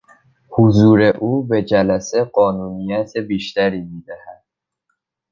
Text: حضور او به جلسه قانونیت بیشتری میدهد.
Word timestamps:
حضور 0.49 0.99
او 1.03 1.43
به 1.43 1.61
جلسه 1.61 2.23
قانونیت 2.23 3.17
بیشتری 3.17 3.81
میدهد. 3.81 4.43